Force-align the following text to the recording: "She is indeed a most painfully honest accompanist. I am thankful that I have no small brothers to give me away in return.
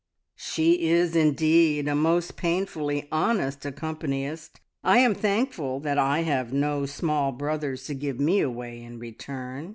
"She 0.37 0.89
is 0.89 1.15
indeed 1.15 1.87
a 1.87 1.93
most 1.93 2.35
painfully 2.35 3.07
honest 3.11 3.67
accompanist. 3.67 4.59
I 4.83 4.97
am 4.97 5.13
thankful 5.13 5.79
that 5.81 5.99
I 5.99 6.21
have 6.23 6.51
no 6.51 6.87
small 6.87 7.31
brothers 7.31 7.85
to 7.85 7.93
give 7.93 8.19
me 8.19 8.39
away 8.39 8.81
in 8.81 8.97
return. 8.97 9.69